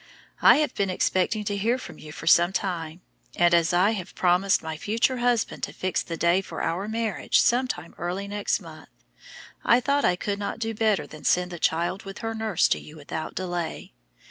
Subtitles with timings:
[0.41, 3.01] I have been expecting to hear from you for some time,
[3.35, 7.39] and as I have promised my future husband to fix the day for our marriage
[7.39, 8.89] some time early next month,
[9.63, 12.79] I thought I could not do better than send the child with her nurse to
[12.79, 13.93] you without delay.